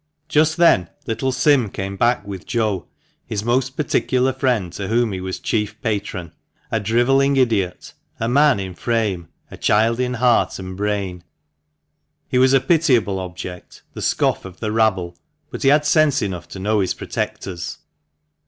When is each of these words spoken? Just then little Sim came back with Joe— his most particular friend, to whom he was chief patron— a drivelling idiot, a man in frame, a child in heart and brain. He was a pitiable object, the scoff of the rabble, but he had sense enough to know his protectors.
Just 0.27 0.57
then 0.57 0.89
little 1.05 1.31
Sim 1.31 1.69
came 1.69 1.95
back 1.95 2.25
with 2.25 2.47
Joe— 2.47 2.87
his 3.31 3.45
most 3.45 3.77
particular 3.77 4.33
friend, 4.33 4.73
to 4.73 4.87
whom 4.87 5.11
he 5.11 5.21
was 5.21 5.37
chief 5.39 5.79
patron— 5.79 6.33
a 6.71 6.79
drivelling 6.79 7.37
idiot, 7.37 7.93
a 8.19 8.27
man 8.27 8.59
in 8.59 8.73
frame, 8.73 9.27
a 9.51 9.57
child 9.57 9.99
in 9.99 10.15
heart 10.15 10.57
and 10.57 10.75
brain. 10.75 11.23
He 12.27 12.39
was 12.39 12.51
a 12.53 12.59
pitiable 12.59 13.19
object, 13.19 13.83
the 13.93 14.01
scoff 14.01 14.43
of 14.43 14.59
the 14.59 14.71
rabble, 14.71 15.19
but 15.51 15.61
he 15.61 15.69
had 15.69 15.85
sense 15.85 16.23
enough 16.23 16.47
to 16.47 16.59
know 16.59 16.79
his 16.79 16.95
protectors. 16.95 17.77